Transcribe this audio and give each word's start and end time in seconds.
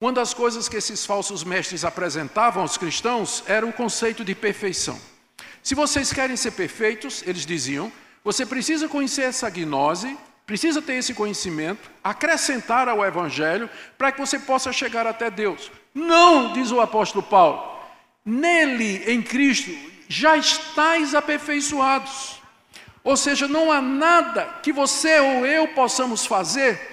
Uma 0.00 0.14
das 0.14 0.32
coisas 0.32 0.66
que 0.66 0.76
esses 0.76 1.04
falsos 1.04 1.44
mestres 1.44 1.84
apresentavam 1.84 2.62
aos 2.62 2.78
cristãos 2.78 3.44
era 3.46 3.66
o 3.66 3.72
conceito 3.72 4.24
de 4.24 4.34
perfeição. 4.34 4.98
Se 5.62 5.74
vocês 5.74 6.10
querem 6.10 6.36
ser 6.36 6.52
perfeitos, 6.52 7.22
eles 7.26 7.44
diziam, 7.44 7.92
você 8.24 8.46
precisa 8.46 8.88
conhecer 8.88 9.24
essa 9.24 9.50
gnose, 9.50 10.16
precisa 10.46 10.80
ter 10.80 10.94
esse 10.94 11.12
conhecimento, 11.12 11.90
acrescentar 12.02 12.88
ao 12.88 13.04
Evangelho, 13.04 13.68
para 13.98 14.10
que 14.10 14.18
você 14.18 14.38
possa 14.38 14.72
chegar 14.72 15.06
até 15.06 15.30
Deus. 15.30 15.70
Não, 15.94 16.54
diz 16.54 16.70
o 16.70 16.80
apóstolo 16.80 17.22
Paulo, 17.22 17.78
nele, 18.24 19.04
em 19.06 19.20
Cristo, 19.20 19.70
já 20.08 20.34
estáis 20.34 21.14
aperfeiçoados. 21.14 22.40
Ou 23.04 23.18
seja, 23.18 23.46
não 23.46 23.70
há 23.70 23.82
nada 23.82 24.46
que 24.62 24.72
você 24.72 25.20
ou 25.20 25.44
eu 25.44 25.68
possamos 25.68 26.24
fazer 26.24 26.89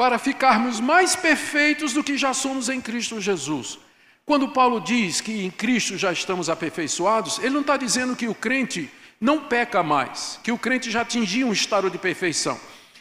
para 0.00 0.18
ficarmos 0.18 0.80
mais 0.80 1.14
perfeitos 1.14 1.92
do 1.92 2.02
que 2.02 2.16
já 2.16 2.32
somos 2.32 2.70
em 2.70 2.80
Cristo 2.80 3.20
Jesus. 3.20 3.78
Quando 4.24 4.48
Paulo 4.48 4.80
diz 4.80 5.20
que 5.20 5.44
em 5.44 5.50
Cristo 5.50 5.98
já 5.98 6.10
estamos 6.10 6.48
aperfeiçoados, 6.48 7.38
ele 7.40 7.50
não 7.50 7.60
está 7.60 7.76
dizendo 7.76 8.16
que 8.16 8.26
o 8.26 8.34
crente 8.34 8.90
não 9.20 9.40
peca 9.40 9.82
mais, 9.82 10.40
que 10.42 10.50
o 10.50 10.56
crente 10.56 10.90
já 10.90 11.02
atingiu 11.02 11.48
um 11.48 11.52
estado 11.52 11.90
de 11.90 11.98
perfeição. 11.98 12.58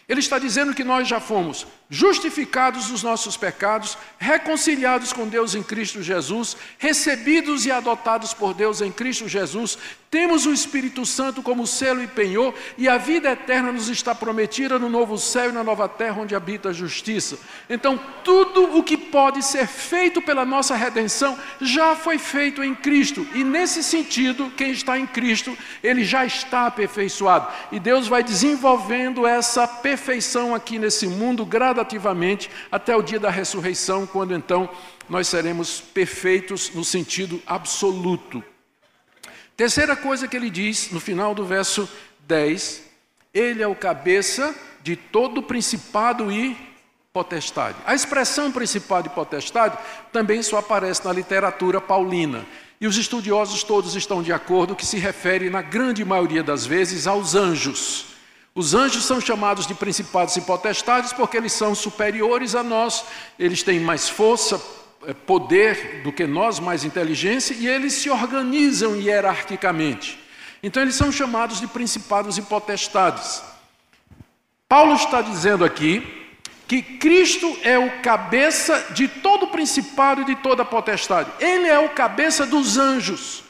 Ele 0.10 0.20
está 0.20 0.38
dizendo 0.38 0.74
que 0.74 0.84
nós 0.84 1.08
já 1.08 1.22
fomos 1.22 1.66
justificados 1.90 2.88
dos 2.88 3.02
nossos 3.02 3.36
pecados, 3.36 3.98
reconciliados 4.20 5.12
com 5.12 5.28
Deus 5.28 5.56
em 5.56 5.64
Cristo 5.64 6.04
Jesus, 6.04 6.56
recebidos 6.78 7.66
e 7.66 7.72
adotados 7.72 8.32
por 8.32 8.54
Deus 8.54 8.80
em 8.80 8.92
Cristo 8.92 9.28
Jesus, 9.28 9.78
temos 10.12 10.48
o 10.48 10.54
Espírito 10.54 11.06
Santo 11.06 11.42
como 11.44 11.68
selo 11.68 12.02
e 12.02 12.08
penhor, 12.08 12.54
e 12.78 12.88
a 12.88 12.98
vida 12.98 13.32
eterna 13.32 13.72
nos 13.72 13.90
está 13.90 14.14
prometida 14.14 14.80
no 14.80 14.90
novo 14.90 15.18
céu 15.18 15.50
e 15.50 15.54
na 15.54 15.64
nova 15.64 15.88
terra 15.88 16.22
onde 16.22 16.36
habita 16.36 16.70
a 16.70 16.74
justiça. 16.74 17.38
Então, 17.70 18.00
tudo 18.24 18.78
o 18.78 18.84
que 18.84 18.98
pode 18.98 19.44
ser 19.44 19.68
feito 19.68 20.20
pela 20.20 20.44
nossa 20.44 20.76
redenção 20.76 21.38
já 21.62 21.96
foi 21.96 22.18
feito 22.18 22.64
em 22.64 22.74
Cristo, 22.74 23.26
e 23.34 23.44
nesse 23.44 23.84
sentido, 23.84 24.52
quem 24.56 24.72
está 24.72 24.98
em 24.98 25.08
Cristo, 25.08 25.58
ele 25.84 26.04
já 26.04 26.26
está 26.26 26.68
aperfeiçoado, 26.68 27.48
e 27.72 27.80
Deus 27.80 28.08
vai 28.08 28.24
desenvolvendo 28.24 29.26
essa 29.26 29.68
perfeição 29.68 30.54
aqui 30.54 30.78
nesse 30.78 31.08
mundo 31.08 31.46
gradativamente 31.46 31.79
gradativamente 31.80 32.50
até 32.72 32.96
o 32.96 33.02
dia 33.02 33.20
da 33.20 33.30
ressurreição, 33.30 34.06
quando 34.06 34.34
então 34.34 34.70
nós 35.10 35.28
seremos 35.28 35.80
perfeitos 35.80 36.72
no 36.74 36.84
sentido 36.84 37.42
absoluto. 37.48 38.44
Terceira 39.56 39.96
coisa 39.96 40.28
que 40.28 40.36
ele 40.36 40.50
diz 40.50 40.92
no 40.92 41.00
final 41.00 41.34
do 41.34 41.46
verso 41.46 41.90
10: 42.28 42.84
Ele 43.34 43.64
é 43.64 43.68
o 43.68 43.76
cabeça 43.76 44.54
de 44.82 44.96
todo 44.96 45.42
principado 45.42 46.32
e 46.32 46.58
potestade. 47.12 47.78
A 47.86 47.96
expressão 47.96 48.52
principado 48.52 49.08
e 49.08 49.10
potestade 49.10 49.78
também 50.12 50.44
só 50.44 50.58
aparece 50.58 51.06
na 51.06 51.14
literatura 51.14 51.82
paulina. 51.82 52.46
E 52.82 52.88
os 52.88 52.98
estudiosos 52.98 53.64
todos 53.64 53.96
estão 53.96 54.24
de 54.24 54.32
acordo 54.32 54.76
que 54.76 54.86
se 54.86 54.98
refere, 54.98 55.50
na 55.50 55.62
grande 55.62 56.06
maioria 56.06 56.42
das 56.42 56.66
vezes, 56.66 57.08
aos 57.08 57.36
anjos. 57.36 58.19
Os 58.54 58.74
anjos 58.74 59.06
são 59.06 59.22
chamados 59.22 59.68
de 59.68 59.74
principados 59.74 60.36
e 60.36 60.42
potestades 60.42 61.14
porque 61.14 61.38
eles 61.38 61.54
são 61.54 61.76
superiores 61.76 62.56
a 62.56 62.64
nós, 62.64 63.06
eles 63.38 63.64
têm 63.64 63.80
mais 63.80 64.10
força, 64.10 64.62
eh, 65.08 65.14
poder 65.14 66.02
do 66.04 66.12
que 66.12 66.26
nós, 66.26 66.60
mais 66.60 66.84
inteligência, 66.84 67.54
e 67.54 67.68
eles 67.68 67.94
se 67.94 68.10
organizam 68.10 68.96
hierarquicamente. 68.96 70.20
Então, 70.62 70.84
eles 70.84 70.96
são 70.96 71.12
chamados 71.12 71.60
de 71.60 71.68
principados 71.68 72.38
e 72.38 72.42
potestades. 72.42 73.42
Paulo 74.68 74.94
está 74.94 75.22
dizendo 75.22 75.64
aqui 75.64 76.20
que 76.68 76.82
Cristo 76.82 77.58
é 77.64 77.80
o 77.80 78.02
cabeça 78.02 78.88
de 78.92 79.08
todo 79.08 79.48
principado 79.48 80.22
e 80.22 80.26
de 80.26 80.36
toda 80.36 80.64
potestade. 80.64 81.32
Ele 81.40 81.68
é 81.68 81.80
o 81.80 81.90
cabeça 81.90 82.46
dos 82.46 82.78
anjos. 82.78 83.44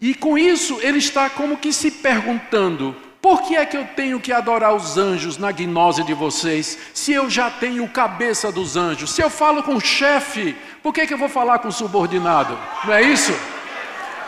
E 0.00 0.14
com 0.14 0.38
isso, 0.38 0.78
ele 0.80 0.98
está 0.98 1.28
como 1.28 1.58
que 1.58 1.72
se 1.72 1.90
perguntando: 1.90 2.96
por 3.24 3.40
que 3.40 3.56
é 3.56 3.64
que 3.64 3.74
eu 3.74 3.86
tenho 3.96 4.20
que 4.20 4.30
adorar 4.30 4.74
os 4.74 4.98
anjos 4.98 5.38
na 5.38 5.50
gnose 5.50 6.04
de 6.04 6.12
vocês, 6.12 6.76
se 6.92 7.10
eu 7.10 7.30
já 7.30 7.48
tenho 7.48 7.88
cabeça 7.88 8.52
dos 8.52 8.76
anjos? 8.76 9.12
Se 9.12 9.22
eu 9.22 9.30
falo 9.30 9.62
com 9.62 9.76
o 9.76 9.80
chefe, 9.80 10.54
por 10.82 10.92
que, 10.92 11.00
é 11.00 11.06
que 11.06 11.14
eu 11.14 11.16
vou 11.16 11.30
falar 11.30 11.58
com 11.60 11.68
o 11.68 11.72
subordinado? 11.72 12.58
Não 12.84 12.92
é 12.92 13.00
isso? 13.00 13.32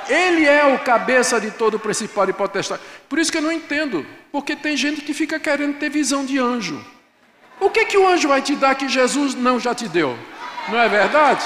Ele 0.09 0.47
é 0.47 0.65
o 0.65 0.79
cabeça 0.79 1.39
de 1.39 1.51
todo 1.51 1.79
principal 1.79 2.27
e 2.31 2.33
potestade. 2.33 2.81
Por 3.07 3.19
isso 3.19 3.31
que 3.31 3.37
eu 3.37 3.43
não 3.43 3.53
entendo, 3.53 4.07
porque 4.33 4.57
tem 4.57 4.75
gente 4.79 5.03
que 5.03 5.13
fica 5.13 5.39
querendo 5.39 5.77
ter 5.77 5.91
visão 5.91 6.25
de 6.25 6.39
anjo. 6.39 6.83
O 7.61 7.69
que, 7.69 7.85
que 7.85 7.99
o 7.99 8.09
anjo 8.09 8.29
vai 8.29 8.41
te 8.41 8.57
dar 8.57 8.77
que 8.77 8.89
Jesus 8.89 9.35
não 9.35 9.61
já 9.61 9.75
te 9.75 9.87
deu? 9.89 10.19
Não 10.71 10.81
é 10.81 10.89
verdade? 10.89 11.45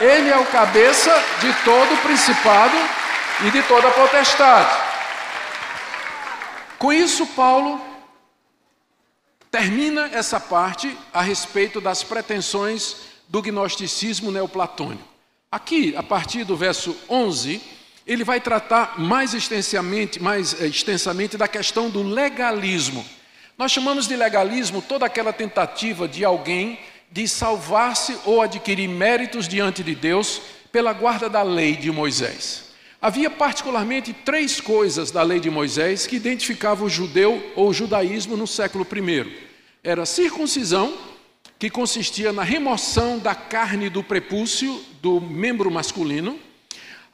Ele 0.00 0.30
é 0.30 0.38
o 0.38 0.46
cabeça 0.46 1.14
de 1.42 1.52
todo 1.62 2.00
principado 2.00 2.76
e 3.44 3.50
de 3.50 3.62
toda 3.64 3.90
potestade. 3.90 4.89
Com 6.80 6.90
isso, 6.90 7.26
Paulo 7.26 7.78
termina 9.50 10.08
essa 10.14 10.40
parte 10.40 10.96
a 11.12 11.20
respeito 11.20 11.78
das 11.78 12.02
pretensões 12.02 12.96
do 13.28 13.42
gnosticismo 13.42 14.32
neoplatônico. 14.32 15.06
Aqui, 15.52 15.94
a 15.94 16.02
partir 16.02 16.42
do 16.42 16.56
verso 16.56 16.96
11, 17.06 17.60
ele 18.06 18.24
vai 18.24 18.40
tratar 18.40 18.98
mais 18.98 19.34
extensamente, 19.34 20.22
mais 20.22 20.58
eh, 20.58 20.68
extensamente 20.68 21.36
da 21.36 21.46
questão 21.46 21.90
do 21.90 22.02
legalismo. 22.02 23.04
Nós 23.58 23.70
chamamos 23.70 24.08
de 24.08 24.16
legalismo 24.16 24.80
toda 24.80 25.04
aquela 25.04 25.34
tentativa 25.34 26.08
de 26.08 26.24
alguém 26.24 26.80
de 27.12 27.28
salvar-se 27.28 28.16
ou 28.24 28.40
adquirir 28.40 28.88
méritos 28.88 29.46
diante 29.46 29.84
de 29.84 29.94
Deus 29.94 30.40
pela 30.72 30.94
guarda 30.94 31.28
da 31.28 31.42
lei 31.42 31.76
de 31.76 31.90
Moisés. 31.90 32.69
Havia 33.02 33.30
particularmente 33.30 34.12
três 34.12 34.60
coisas 34.60 35.10
da 35.10 35.22
lei 35.22 35.40
de 35.40 35.48
Moisés 35.48 36.06
que 36.06 36.16
identificavam 36.16 36.86
o 36.86 36.90
judeu 36.90 37.42
ou 37.56 37.70
o 37.70 37.72
judaísmo 37.72 38.36
no 38.36 38.46
século 38.46 38.86
I. 38.92 39.48
Era 39.82 40.02
a 40.02 40.06
circuncisão, 40.06 40.92
que 41.58 41.70
consistia 41.70 42.30
na 42.30 42.42
remoção 42.42 43.18
da 43.18 43.34
carne 43.34 43.88
do 43.88 44.04
prepúcio 44.04 44.84
do 45.00 45.18
membro 45.18 45.70
masculino, 45.70 46.38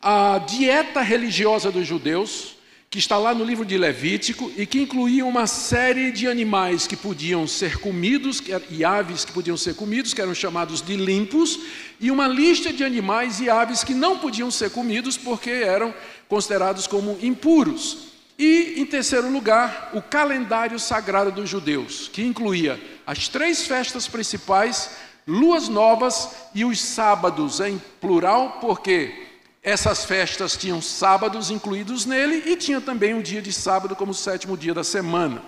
a 0.02 0.38
dieta 0.38 1.02
religiosa 1.02 1.70
dos 1.70 1.86
judeus, 1.86 2.55
que 2.96 3.00
está 3.00 3.18
lá 3.18 3.34
no 3.34 3.44
livro 3.44 3.62
de 3.62 3.76
Levítico 3.76 4.50
e 4.56 4.64
que 4.64 4.80
incluía 4.80 5.22
uma 5.26 5.46
série 5.46 6.10
de 6.10 6.26
animais 6.26 6.86
que 6.86 6.96
podiam 6.96 7.46
ser 7.46 7.76
comidos 7.76 8.42
e 8.70 8.86
aves 8.86 9.22
que 9.22 9.32
podiam 9.32 9.54
ser 9.54 9.74
comidos, 9.74 10.14
que 10.14 10.20
eram 10.22 10.34
chamados 10.34 10.80
de 10.80 10.96
limpos, 10.96 11.60
e 12.00 12.10
uma 12.10 12.26
lista 12.26 12.72
de 12.72 12.82
animais 12.82 13.38
e 13.38 13.50
aves 13.50 13.84
que 13.84 13.92
não 13.92 14.18
podiam 14.18 14.50
ser 14.50 14.70
comidos 14.70 15.18
porque 15.18 15.50
eram 15.50 15.92
considerados 16.26 16.86
como 16.86 17.18
impuros. 17.20 18.14
E, 18.38 18.76
em 18.78 18.86
terceiro 18.86 19.30
lugar, 19.30 19.90
o 19.92 20.00
calendário 20.00 20.78
sagrado 20.78 21.30
dos 21.30 21.50
judeus, 21.50 22.08
que 22.10 22.22
incluía 22.22 22.80
as 23.06 23.28
três 23.28 23.66
festas 23.66 24.08
principais, 24.08 24.88
luas 25.26 25.68
novas 25.68 26.30
e 26.54 26.64
os 26.64 26.80
sábados, 26.80 27.60
em 27.60 27.78
plural, 28.00 28.56
porque 28.58 29.25
essas 29.66 30.04
festas 30.04 30.56
tinham 30.56 30.80
sábados 30.80 31.50
incluídos 31.50 32.06
nele 32.06 32.40
e 32.46 32.56
tinha 32.56 32.80
também 32.80 33.14
um 33.14 33.20
dia 33.20 33.42
de 33.42 33.52
sábado 33.52 33.96
como 33.96 34.12
o 34.12 34.14
sétimo 34.14 34.56
dia 34.56 34.72
da 34.72 34.84
semana. 34.84 35.42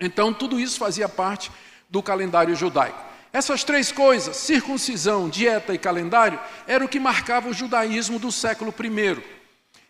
Então, 0.00 0.32
tudo 0.32 0.60
isso 0.60 0.78
fazia 0.78 1.08
parte 1.08 1.50
do 1.90 2.00
calendário 2.00 2.54
judaico. 2.54 3.04
Essas 3.32 3.64
três 3.64 3.90
coisas, 3.90 4.36
circuncisão, 4.36 5.28
dieta 5.28 5.74
e 5.74 5.78
calendário, 5.78 6.38
era 6.68 6.84
o 6.84 6.88
que 6.88 7.00
marcava 7.00 7.48
o 7.48 7.52
judaísmo 7.52 8.16
do 8.20 8.30
século 8.30 8.72
I. 8.78 9.20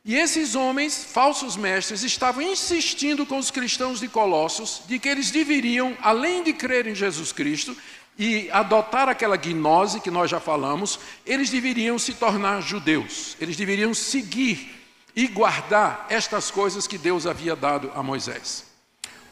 E 0.02 0.16
esses 0.16 0.54
homens, 0.54 1.04
falsos 1.04 1.54
mestres, 1.54 2.02
estavam 2.02 2.40
insistindo 2.40 3.26
com 3.26 3.36
os 3.36 3.50
cristãos 3.50 4.00
de 4.00 4.08
Colossos 4.08 4.80
de 4.88 4.98
que 4.98 5.10
eles 5.10 5.30
deveriam, 5.30 5.94
além 6.00 6.42
de 6.42 6.54
crer 6.54 6.86
em 6.86 6.94
Jesus 6.94 7.32
Cristo, 7.32 7.76
e 8.18 8.50
adotar 8.50 9.08
aquela 9.08 9.36
gnose 9.36 10.00
que 10.00 10.10
nós 10.10 10.30
já 10.30 10.38
falamos, 10.38 10.98
eles 11.24 11.50
deveriam 11.50 11.98
se 11.98 12.14
tornar 12.14 12.60
judeus, 12.60 13.36
eles 13.40 13.56
deveriam 13.56 13.94
seguir 13.94 14.80
e 15.14 15.26
guardar 15.26 16.06
estas 16.08 16.50
coisas 16.50 16.86
que 16.86 16.98
Deus 16.98 17.26
havia 17.26 17.56
dado 17.56 17.90
a 17.94 18.02
Moisés. 18.02 18.66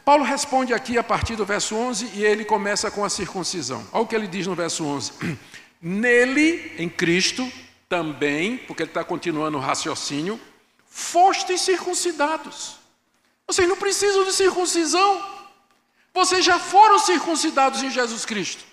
Paulo 0.04 0.24
responde 0.24 0.72
aqui 0.74 0.98
a 0.98 1.02
partir 1.02 1.36
do 1.36 1.44
verso 1.44 1.76
11 1.76 2.10
e 2.14 2.24
ele 2.24 2.44
começa 2.44 2.90
com 2.90 3.04
a 3.04 3.10
circuncisão. 3.10 3.86
Olha 3.92 4.02
o 4.02 4.06
que 4.06 4.14
ele 4.14 4.26
diz 4.26 4.46
no 4.46 4.54
verso 4.54 4.84
11: 4.84 5.12
Nele, 5.80 6.74
em 6.78 6.88
Cristo, 6.88 7.50
também, 7.88 8.56
porque 8.56 8.82
ele 8.82 8.90
está 8.90 9.04
continuando 9.04 9.58
o 9.58 9.60
raciocínio, 9.60 10.40
fostes 10.88 11.60
circuncidados. 11.60 12.76
Vocês 13.46 13.68
não 13.68 13.76
precisam 13.76 14.24
de 14.24 14.32
circuncisão, 14.32 15.24
vocês 16.14 16.44
já 16.44 16.58
foram 16.58 16.98
circuncidados 16.98 17.82
em 17.82 17.90
Jesus 17.90 18.24
Cristo. 18.24 18.69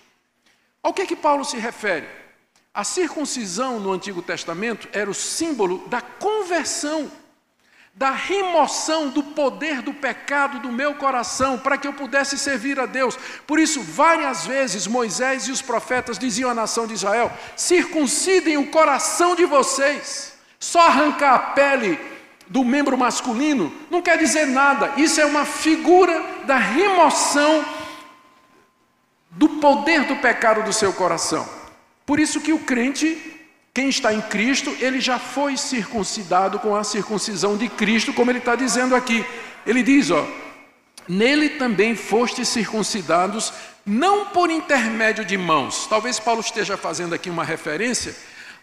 Ao 0.82 0.92
que, 0.92 1.06
que 1.06 1.16
Paulo 1.16 1.44
se 1.44 1.56
refere? 1.56 2.06
A 2.72 2.84
circuncisão 2.84 3.80
no 3.80 3.92
Antigo 3.92 4.22
Testamento 4.22 4.88
era 4.92 5.10
o 5.10 5.14
símbolo 5.14 5.86
da 5.88 6.00
conversão, 6.00 7.10
da 7.92 8.12
remoção 8.12 9.08
do 9.08 9.22
poder 9.22 9.82
do 9.82 9.92
pecado 9.92 10.60
do 10.60 10.70
meu 10.70 10.94
coração, 10.94 11.58
para 11.58 11.76
que 11.76 11.88
eu 11.88 11.92
pudesse 11.92 12.38
servir 12.38 12.78
a 12.78 12.86
Deus. 12.86 13.18
Por 13.46 13.58
isso, 13.58 13.82
várias 13.82 14.46
vezes 14.46 14.86
Moisés 14.86 15.48
e 15.48 15.50
os 15.50 15.60
profetas 15.60 16.18
diziam 16.18 16.50
à 16.50 16.54
nação 16.54 16.86
de 16.86 16.94
Israel: 16.94 17.32
circuncidem 17.56 18.56
o 18.56 18.70
coração 18.70 19.34
de 19.34 19.44
vocês. 19.44 20.34
Só 20.60 20.86
arrancar 20.86 21.34
a 21.34 21.38
pele 21.38 21.98
do 22.46 22.64
membro 22.64 22.96
masculino 22.96 23.72
não 23.90 24.00
quer 24.00 24.16
dizer 24.18 24.46
nada, 24.46 24.92
isso 24.96 25.20
é 25.20 25.26
uma 25.26 25.44
figura 25.44 26.24
da 26.44 26.56
remoção 26.56 27.64
do 29.38 29.48
poder 29.60 30.04
do 30.04 30.16
pecado 30.16 30.62
do 30.64 30.72
seu 30.72 30.92
coração. 30.92 31.48
Por 32.04 32.18
isso 32.18 32.40
que 32.40 32.52
o 32.52 32.58
crente 32.58 33.38
quem 33.78 33.88
está 33.88 34.12
em 34.12 34.20
Cristo, 34.20 34.76
ele 34.80 35.00
já 35.00 35.20
foi 35.20 35.56
circuncidado 35.56 36.58
com 36.58 36.74
a 36.74 36.82
circuncisão 36.82 37.56
de 37.56 37.68
Cristo, 37.68 38.12
como 38.12 38.28
ele 38.28 38.40
está 38.40 38.56
dizendo 38.56 38.96
aqui. 38.96 39.24
Ele 39.64 39.84
diz, 39.84 40.10
ó, 40.10 40.26
nele 41.08 41.50
também 41.50 41.94
fostes 41.94 42.48
circuncidados, 42.48 43.52
não 43.86 44.26
por 44.26 44.50
intermédio 44.50 45.24
de 45.24 45.38
mãos. 45.38 45.86
Talvez 45.86 46.18
Paulo 46.18 46.40
esteja 46.40 46.76
fazendo 46.76 47.14
aqui 47.14 47.30
uma 47.30 47.44
referência 47.44 48.16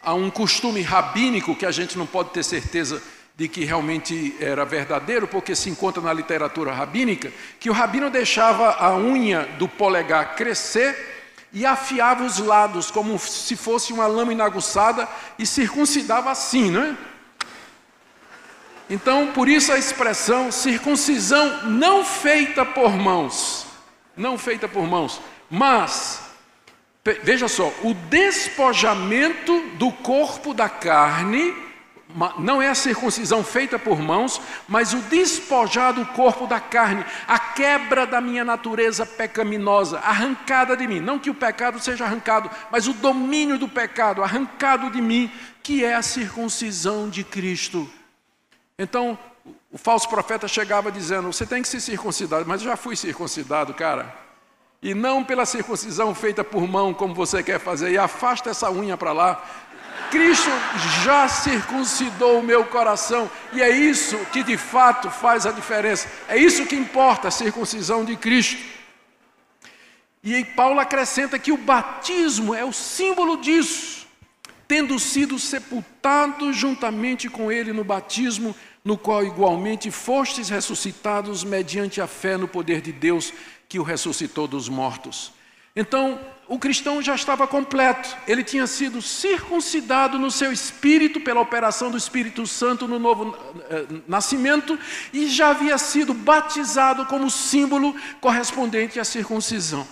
a 0.04 0.13
um 0.13 0.30
costume 0.30 0.81
rabínico 0.81 1.56
que 1.56 1.66
a 1.66 1.72
gente 1.72 1.98
não 1.98 2.06
pode 2.06 2.31
ter 2.31 2.44
certeza 2.44 3.01
de 3.37 3.49
que 3.49 3.65
realmente 3.65 4.35
era 4.39 4.63
verdadeiro, 4.63 5.27
porque 5.27 5.55
se 5.55 5.69
encontra 5.69 6.01
na 6.01 6.13
literatura 6.13 6.71
rabínica, 6.71 7.31
que 7.59 7.69
o 7.69 7.73
rabino 7.73 8.09
deixava 8.09 8.71
a 8.75 8.95
unha 8.95 9.43
do 9.57 9.67
polegar 9.67 10.35
crescer 10.35 11.13
e 11.51 11.65
afiava 11.65 12.23
os 12.23 12.37
lados 12.37 12.89
como 12.89 13.19
se 13.19 13.55
fosse 13.55 13.91
uma 13.91 14.07
lâmina 14.07 14.45
aguçada 14.45 15.07
e 15.37 15.45
circuncidava 15.45 16.31
assim, 16.31 16.71
não 16.71 16.83
é? 16.83 16.97
Então, 18.89 19.31
por 19.33 19.49
isso 19.49 19.71
a 19.71 19.77
expressão 19.77 20.51
circuncisão 20.51 21.63
não 21.63 22.05
feita 22.05 22.63
por 22.63 22.91
mãos, 22.91 23.65
não 24.15 24.38
feita 24.38 24.67
por 24.67 24.85
mãos, 24.88 25.19
mas 25.49 26.21
veja 27.23 27.47
só, 27.47 27.71
o 27.83 27.93
despojamento 27.93 29.59
do 29.77 29.91
corpo 29.91 30.53
da 30.53 30.69
carne 30.69 31.64
não 32.39 32.62
é 32.62 32.69
a 32.69 32.75
circuncisão 32.75 33.44
feita 33.44 33.77
por 33.77 34.00
mãos, 34.00 34.41
mas 34.67 34.94
o 34.94 35.00
despojar 35.01 35.94
do 35.94 36.06
corpo 36.06 36.47
da 36.47 36.59
carne, 36.59 37.06
a 37.27 37.38
quebra 37.38 38.07
da 38.07 38.21
minha 38.21 38.45
natureza 38.45 39.06
pecaminosa, 39.06 40.00
arrancada 40.00 40.77
de 40.77 40.88
mim. 40.88 41.00
Não 41.00 41.19
que 41.19 41.29
o 41.29 41.35
pecado 41.35 41.79
seja 41.79 42.06
arrancado, 42.06 42.50
mas 42.71 42.88
o 42.88 42.94
domínio 42.94 43.57
do 43.57 43.67
pecado 43.67 44.23
arrancado 44.23 44.89
de 44.89 45.01
mim, 45.01 45.29
que 45.62 45.83
é 45.83 45.95
a 45.95 46.01
circuncisão 46.01 47.09
de 47.09 47.23
Cristo. 47.23 47.89
Então, 48.79 49.17
o 49.71 49.77
falso 49.77 50.07
profeta 50.07 50.47
chegava 50.47 50.91
dizendo: 50.91 51.31
Você 51.31 51.45
tem 51.45 51.62
que 51.62 51.67
se 51.67 51.81
circuncidar, 51.81 52.44
mas 52.45 52.62
eu 52.62 52.69
já 52.69 52.77
fui 52.77 52.95
circuncidado, 52.95 53.73
cara. 53.73 54.15
E 54.81 54.94
não 54.94 55.23
pela 55.23 55.45
circuncisão 55.45 56.13
feita 56.13 56.44
por 56.44 56.67
mão, 56.67 56.94
como 56.94 57.13
você 57.13 57.41
quer 57.41 57.59
fazer, 57.59 57.91
e 57.91 57.97
afasta 57.97 58.51
essa 58.51 58.71
unha 58.71 58.95
para 58.95 59.12
lá. 59.12 59.44
Cristo 60.09 60.49
já 61.03 61.27
circuncidou 61.27 62.39
o 62.39 62.43
meu 62.43 62.65
coração, 62.65 63.29
e 63.53 63.61
é 63.61 63.69
isso 63.69 64.17
que 64.31 64.43
de 64.43 64.57
fato 64.57 65.09
faz 65.09 65.45
a 65.45 65.51
diferença, 65.51 66.07
é 66.27 66.37
isso 66.37 66.65
que 66.65 66.75
importa, 66.75 67.27
a 67.27 67.31
circuncisão 67.31 68.03
de 68.05 68.15
Cristo. 68.15 68.57
E 70.23 70.43
Paulo 70.43 70.79
acrescenta 70.79 71.37
que 71.37 71.51
o 71.51 71.57
batismo 71.57 72.55
é 72.55 72.65
o 72.65 72.73
símbolo 72.73 73.37
disso, 73.37 74.07
tendo 74.67 74.97
sido 74.97 75.37
sepultado 75.37 76.51
juntamente 76.51 77.29
com 77.29 77.51
ele 77.51 77.71
no 77.71 77.83
batismo, 77.83 78.55
no 78.83 78.97
qual 78.97 79.23
igualmente 79.23 79.91
fostes 79.91 80.49
ressuscitados 80.49 81.43
mediante 81.43 82.01
a 82.01 82.07
fé 82.07 82.37
no 82.37 82.47
poder 82.47 82.81
de 82.81 82.91
Deus 82.91 83.31
que 83.67 83.79
o 83.79 83.83
ressuscitou 83.83 84.47
dos 84.47 84.69
mortos. 84.69 85.31
Então, 85.75 86.19
o 86.48 86.57
cristão 86.57 87.01
já 87.01 87.16
estava 87.16 87.45
completo, 87.48 88.16
ele 88.27 88.44
tinha 88.44 88.66
sido 88.66 89.01
circuncidado 89.01 90.18
no 90.18 90.31
seu 90.31 90.54
espírito 90.54 91.19
pela 91.19 91.42
operação 91.42 91.92
do 91.92 91.98
Espírito 91.98 92.45
Santo 92.48 92.88
no 92.88 93.00
novo 93.00 93.36
eh, 93.69 93.86
nascimento 94.07 94.80
e 95.12 95.27
já 95.27 95.50
havia 95.50 95.77
sido 95.77 96.13
batizado 96.13 97.06
como 97.07 97.30
símbolo 97.30 97.95
correspondente 98.22 99.00
à 99.00 99.04
circuncisão. 99.04 99.86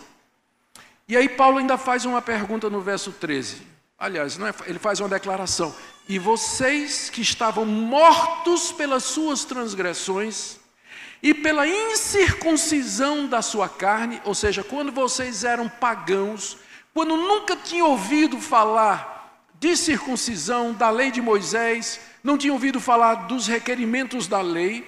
E 1.07 1.17
aí 1.17 1.27
Paulo 1.27 1.57
ainda 1.57 1.77
faz 1.77 2.05
uma 2.05 2.21
pergunta 2.21 2.69
no 2.69 2.79
verso 2.79 3.11
13. 3.11 3.61
Aliás, 3.97 4.39
é, 4.39 4.69
ele 4.69 4.79
faz 4.79 4.99
uma 4.99 5.09
declaração: 5.09 5.75
"E 6.07 6.19
vocês 6.19 7.09
que 7.09 7.21
estavam 7.21 7.65
mortos 7.65 8.71
pelas 8.71 9.03
suas 9.03 9.43
transgressões 9.43 10.62
e 11.23 11.33
pela 11.33 11.65
incircuncisão 11.65 13.25
da 13.25 13.41
sua 13.41 13.69
carne, 13.69 14.21
ou 14.25 14.35
seja, 14.35 14.61
quando 14.61 14.91
vocês 14.91 15.45
eram 15.45 15.69
pagãos, 15.69 16.57
quando 16.93 17.15
nunca 17.15 17.55
tinham 17.55 17.89
ouvido 17.91 18.37
falar 18.41 19.49
de 19.57 19.77
circuncisão, 19.77 20.73
da 20.73 20.89
lei 20.89 21.09
de 21.09 21.21
Moisés, 21.21 22.01
não 22.21 22.37
tinham 22.37 22.55
ouvido 22.55 22.81
falar 22.81 23.15
dos 23.27 23.47
requerimentos 23.47 24.27
da 24.27 24.41
lei, 24.41 24.85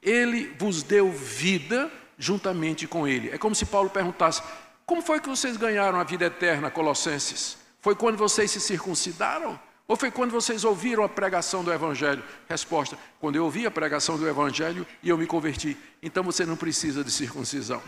ele 0.00 0.54
vos 0.56 0.84
deu 0.84 1.10
vida 1.10 1.90
juntamente 2.16 2.86
com 2.86 3.08
ele. 3.08 3.30
É 3.30 3.36
como 3.36 3.52
se 3.52 3.66
Paulo 3.66 3.90
perguntasse: 3.90 4.40
como 4.86 5.02
foi 5.02 5.18
que 5.18 5.28
vocês 5.28 5.56
ganharam 5.56 5.98
a 5.98 6.04
vida 6.04 6.26
eterna, 6.26 6.70
Colossenses? 6.70 7.58
Foi 7.80 7.96
quando 7.96 8.16
vocês 8.16 8.52
se 8.52 8.60
circuncidaram? 8.60 9.58
Ou 9.92 9.96
foi 9.96 10.10
quando 10.10 10.30
vocês 10.30 10.64
ouviram 10.64 11.04
a 11.04 11.08
pregação 11.08 11.62
do 11.62 11.70
Evangelho? 11.70 12.24
Resposta: 12.48 12.96
quando 13.20 13.36
eu 13.36 13.44
ouvi 13.44 13.66
a 13.66 13.70
pregação 13.70 14.16
do 14.16 14.26
Evangelho 14.26 14.86
e 15.02 15.10
eu 15.10 15.18
me 15.18 15.26
converti. 15.26 15.76
Então 16.02 16.24
você 16.24 16.46
não 16.46 16.56
precisa 16.56 17.04
de 17.04 17.10
circuncisão. 17.10 17.82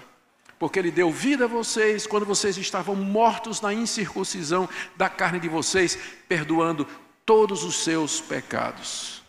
Porque 0.59 0.79
Ele 0.79 0.91
deu 0.91 1.11
vida 1.11 1.47
a 1.47 1.49
vocês 1.49 2.07
quando 2.07 2.27
vocês 2.27 2.59
estavam 2.59 2.95
mortos 2.95 3.63
na 3.63 3.73
incircuncisão 3.73 4.69
da 4.95 5.09
carne 5.09 5.41
de 5.41 5.49
vocês, 5.49 5.99
perdoando 6.29 6.87
todos 7.25 7.65
os 7.65 7.83
seus 7.83 8.21
pecados. 8.21 9.23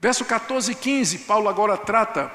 Verso 0.00 0.24
14 0.24 0.72
e 0.72 0.74
15, 0.74 1.18
Paulo 1.18 1.48
agora 1.48 1.76
trata, 1.76 2.32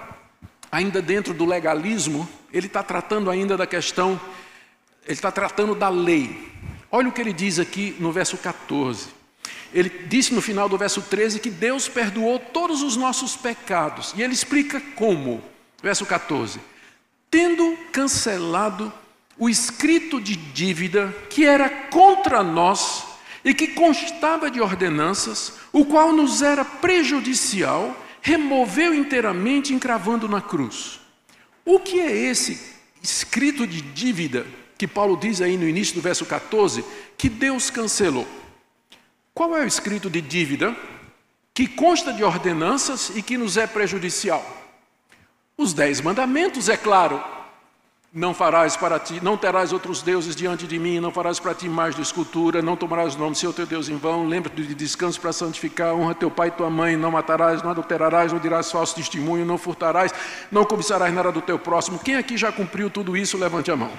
ainda 0.71 1.01
dentro 1.01 1.33
do 1.33 1.43
legalismo, 1.43 2.25
ele 2.53 2.67
está 2.67 2.81
tratando 2.81 3.29
ainda 3.29 3.57
da 3.57 3.67
questão, 3.67 4.17
ele 5.03 5.11
está 5.11 5.29
tratando 5.29 5.75
da 5.75 5.89
lei. 5.89 6.53
Olha 6.89 7.09
o 7.09 7.11
que 7.11 7.19
ele 7.19 7.33
diz 7.33 7.59
aqui 7.59 7.97
no 7.99 8.13
verso 8.13 8.37
14. 8.37 9.16
Ele 9.73 9.89
disse 10.07 10.33
no 10.33 10.41
final 10.41 10.69
do 10.69 10.77
verso 10.77 11.01
13 11.01 11.39
que 11.39 11.49
Deus 11.49 11.87
perdoou 11.87 12.39
todos 12.39 12.81
os 12.81 12.95
nossos 12.95 13.35
pecados. 13.35 14.13
E 14.17 14.21
ele 14.21 14.33
explica 14.33 14.81
como. 14.95 15.43
Verso 15.81 16.05
14: 16.05 16.59
Tendo 17.29 17.77
cancelado 17.91 18.91
o 19.37 19.49
escrito 19.49 20.19
de 20.19 20.35
dívida 20.35 21.13
que 21.29 21.45
era 21.45 21.69
contra 21.69 22.41
nós 22.41 23.05
e 23.45 23.53
que 23.53 23.67
constava 23.67 24.49
de 24.49 24.59
ordenanças, 24.59 25.53
o 25.71 25.85
qual 25.85 26.11
nos 26.11 26.41
era 26.41 26.65
prejudicial, 26.65 27.95
removeu 28.21 28.93
inteiramente, 28.93 29.73
encravando 29.73 30.27
na 30.27 30.41
cruz. 30.41 30.99
O 31.63 31.79
que 31.79 31.99
é 31.99 32.11
esse 32.11 32.59
escrito 33.01 33.67
de 33.67 33.81
dívida 33.81 34.45
que 34.77 34.87
Paulo 34.87 35.17
diz 35.17 35.41
aí 35.41 35.57
no 35.57 35.67
início 35.67 35.95
do 35.95 36.01
verso 36.01 36.25
14 36.25 36.83
que 37.17 37.29
Deus 37.29 37.69
cancelou? 37.69 38.27
Qual 39.37 39.55
é 39.55 39.61
o 39.61 39.67
escrito 39.67 40.09
de 40.09 40.19
dívida 40.19 40.75
que 41.53 41.67
consta 41.67 42.11
de 42.11 42.23
ordenanças 42.23 43.11
e 43.15 43.21
que 43.21 43.37
nos 43.37 43.55
é 43.55 43.67
prejudicial? 43.67 44.43
Os 45.55 45.75
dez 45.75 46.01
mandamentos, 46.01 46.69
é 46.69 46.75
claro. 46.75 47.23
Não 48.11 48.33
farás 48.33 48.75
para 48.75 48.97
ti, 48.97 49.19
não 49.21 49.37
terás 49.37 49.71
outros 49.71 50.01
deuses 50.01 50.35
diante 50.35 50.65
de 50.65 50.79
mim, 50.79 50.99
não 50.99 51.11
farás 51.11 51.39
para 51.39 51.53
ti 51.53 51.69
mais 51.69 51.95
de 51.95 52.01
escultura, 52.01 52.63
não 52.63 52.75
tomarás 52.75 53.13
o 53.13 53.19
nome 53.19 53.33
do 53.33 53.37
Senhor 53.37 53.53
teu 53.53 53.67
Deus 53.67 53.89
em 53.89 53.97
vão, 53.97 54.27
lembra-te 54.27 54.59
de 54.59 54.73
descanso 54.73 55.21
para 55.21 55.31
santificar, 55.31 55.93
honra 55.93 56.15
teu 56.15 56.31
pai 56.31 56.47
e 56.47 56.51
tua 56.51 56.71
mãe, 56.71 56.97
não 56.97 57.11
matarás, 57.11 57.61
não 57.61 57.69
adulterarás, 57.69 58.33
não 58.33 58.39
dirás 58.39 58.71
falso 58.71 58.95
testemunho, 58.95 59.45
não 59.45 59.59
furtarás, 59.59 60.11
não 60.51 60.65
cobiçarás 60.65 61.13
nada 61.13 61.31
do 61.31 61.43
teu 61.43 61.59
próximo. 61.59 61.99
Quem 61.99 62.15
aqui 62.15 62.37
já 62.37 62.51
cumpriu 62.51 62.89
tudo 62.89 63.15
isso, 63.15 63.37
levante 63.37 63.69
a 63.69 63.75
mão. 63.75 63.91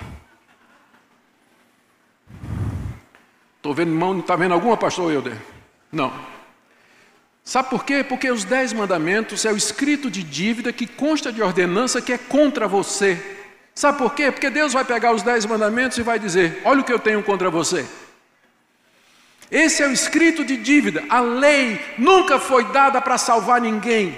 Estou 3.58 3.74
vendo 3.74 3.92
mão, 3.92 4.18
está 4.18 4.36
vendo 4.36 4.54
alguma, 4.54 4.76
pastor 4.76 5.12
Euder? 5.12 5.36
Não. 5.92 6.12
Sabe 7.42 7.70
por 7.70 7.84
quê? 7.84 8.04
Porque 8.04 8.30
os 8.30 8.44
dez 8.44 8.72
mandamentos 8.72 9.44
é 9.44 9.52
o 9.52 9.56
escrito 9.56 10.10
de 10.10 10.22
dívida 10.22 10.72
que 10.72 10.86
consta 10.86 11.32
de 11.32 11.42
ordenança 11.42 12.00
que 12.00 12.12
é 12.12 12.18
contra 12.18 12.68
você. 12.68 13.20
Sabe 13.74 13.98
por 13.98 14.14
quê? 14.14 14.30
Porque 14.30 14.48
Deus 14.48 14.72
vai 14.72 14.84
pegar 14.84 15.12
os 15.12 15.22
dez 15.22 15.44
mandamentos 15.44 15.98
e 15.98 16.02
vai 16.02 16.18
dizer: 16.18 16.62
Olha 16.64 16.80
o 16.80 16.84
que 16.84 16.92
eu 16.92 16.98
tenho 16.98 17.22
contra 17.22 17.50
você. 17.50 17.84
Esse 19.50 19.82
é 19.82 19.88
o 19.88 19.92
escrito 19.92 20.44
de 20.44 20.56
dívida. 20.56 21.02
A 21.08 21.20
lei 21.20 21.80
nunca 21.96 22.38
foi 22.38 22.64
dada 22.64 23.00
para 23.00 23.18
salvar 23.18 23.60
ninguém. 23.60 24.16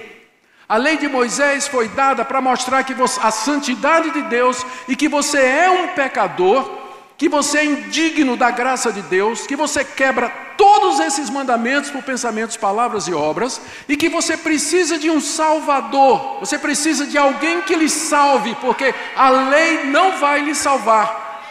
A 0.69 0.77
lei 0.77 0.99
de 0.99 1.09
Moisés 1.09 1.67
foi 1.67 1.89
dada 1.89 2.25
para 2.25 2.41
mostrar 2.41 2.85
que 2.85 2.95
você, 2.95 3.19
a 3.23 3.31
santidade 3.31 4.11
de 4.11 4.23
Deus 4.23 4.65
e 4.87 4.95
que 4.95 5.09
você 5.09 5.39
é 5.41 5.71
um 5.71 5.89
pecador 5.89 6.80
que 7.21 7.29
você 7.29 7.59
é 7.59 7.65
indigno 7.67 8.35
da 8.35 8.51
graça 8.51 8.91
de 8.91 9.03
Deus, 9.03 9.47
que 9.47 9.55
você 9.55 9.85
quebra 9.85 10.31
todos 10.57 10.99
esses 11.01 11.29
mandamentos 11.29 11.91
por 11.91 12.03
pensamentos, 12.03 12.57
palavras 12.57 13.07
e 13.09 13.13
obras, 13.13 13.61
e 13.87 13.95
que 13.95 14.09
você 14.09 14.39
precisa 14.39 14.99
de 14.99 15.11
um 15.11 15.21
Salvador, 15.21 16.41
você 16.41 16.59
precisa 16.59 17.07
de 17.07 17.19
alguém 17.19 17.61
que 17.61 17.77
lhe 17.77 17.91
salve, 17.91 18.55
porque 18.55 18.95
a 19.15 19.29
lei 19.29 19.85
não 19.85 20.17
vai 20.17 20.41
lhe 20.41 20.55
salvar. 20.55 21.43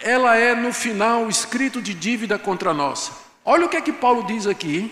Ela 0.00 0.34
é, 0.34 0.54
no 0.54 0.72
final, 0.72 1.28
escrito 1.28 1.82
de 1.82 1.92
dívida 1.92 2.38
contra 2.38 2.72
nós. 2.72 3.12
Olha 3.44 3.66
o 3.66 3.68
que 3.68 3.76
é 3.76 3.82
que 3.82 3.92
Paulo 3.92 4.22
diz 4.22 4.46
aqui: 4.46 4.90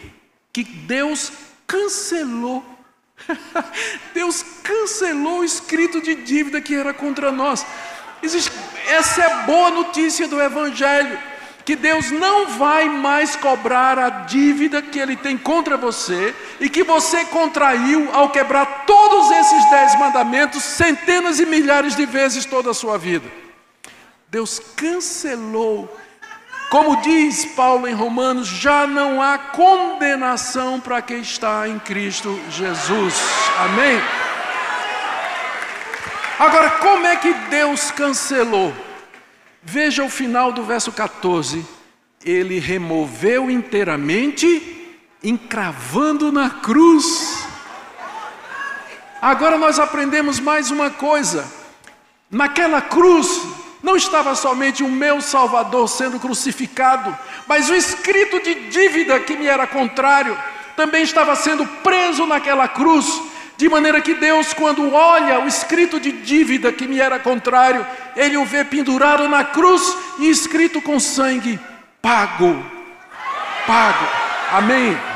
que 0.52 0.62
Deus 0.64 1.32
cancelou. 1.66 2.62
Deus 4.12 4.44
cancelou 4.62 5.38
o 5.38 5.44
escrito 5.44 6.02
de 6.02 6.14
dívida 6.14 6.60
que 6.60 6.74
era 6.74 6.92
contra 6.92 7.32
nós. 7.32 7.64
Existe, 8.22 8.52
essa 8.88 9.22
é 9.22 9.42
boa 9.46 9.70
notícia 9.70 10.28
do 10.28 10.40
Evangelho 10.40 11.18
que 11.64 11.74
Deus 11.74 12.10
não 12.10 12.46
vai 12.46 12.88
mais 12.88 13.36
cobrar 13.36 13.98
a 13.98 14.10
dívida 14.10 14.82
que 14.82 14.98
Ele 14.98 15.16
tem 15.16 15.36
contra 15.36 15.76
você 15.76 16.34
e 16.60 16.68
que 16.68 16.84
você 16.84 17.24
contraiu 17.24 18.10
ao 18.12 18.28
quebrar 18.28 18.84
todos 18.86 19.30
esses 19.30 19.70
dez 19.70 19.98
mandamentos 19.98 20.62
centenas 20.62 21.40
e 21.40 21.46
milhares 21.46 21.96
de 21.96 22.04
vezes 22.04 22.44
toda 22.44 22.70
a 22.70 22.74
sua 22.74 22.98
vida. 22.98 23.26
Deus 24.28 24.60
cancelou. 24.76 25.96
Como 26.68 27.00
diz 27.02 27.44
Paulo 27.44 27.86
em 27.86 27.94
Romanos, 27.94 28.48
já 28.48 28.86
não 28.86 29.22
há 29.22 29.38
condenação 29.38 30.80
para 30.80 31.00
quem 31.00 31.20
está 31.20 31.68
em 31.68 31.78
Cristo 31.78 32.38
Jesus. 32.50 33.14
Amém? 33.58 34.02
Agora, 36.38 36.70
como 36.70 37.06
é 37.06 37.16
que 37.16 37.32
Deus 37.32 37.90
cancelou? 37.92 38.74
Veja 39.62 40.02
o 40.02 40.10
final 40.10 40.50
do 40.52 40.64
verso 40.64 40.90
14. 40.90 41.64
Ele 42.24 42.58
removeu 42.58 43.50
inteiramente, 43.50 44.96
encravando 45.22 46.32
na 46.32 46.50
cruz. 46.50 47.46
Agora 49.22 49.56
nós 49.56 49.78
aprendemos 49.78 50.40
mais 50.40 50.70
uma 50.70 50.90
coisa. 50.90 51.46
Naquela 52.30 52.82
cruz 52.82 53.40
não 53.80 53.96
estava 53.96 54.34
somente 54.34 54.82
o 54.82 54.88
meu 54.90 55.20
Salvador 55.20 55.88
sendo 55.88 56.18
crucificado, 56.18 57.16
mas 57.46 57.68
o 57.70 57.74
escrito 57.74 58.40
de 58.42 58.54
dívida 58.70 59.20
que 59.20 59.36
me 59.36 59.46
era 59.46 59.66
contrário 59.66 60.36
também 60.74 61.04
estava 61.04 61.36
sendo 61.36 61.64
preso 61.64 62.26
naquela 62.26 62.66
cruz 62.66 63.22
de 63.56 63.68
maneira 63.68 64.00
que 64.00 64.14
Deus, 64.14 64.52
quando 64.52 64.92
olha 64.92 65.40
o 65.40 65.46
escrito 65.46 66.00
de 66.00 66.10
dívida 66.10 66.72
que 66.72 66.86
me 66.86 66.98
era 66.98 67.18
contrário, 67.18 67.86
Ele 68.16 68.36
o 68.36 68.44
vê 68.44 68.64
pendurado 68.64 69.28
na 69.28 69.44
cruz 69.44 69.96
e 70.18 70.28
escrito 70.28 70.80
com 70.82 70.98
sangue: 70.98 71.58
pago. 72.02 72.64
Pago. 73.66 74.06
Amém. 74.52 75.13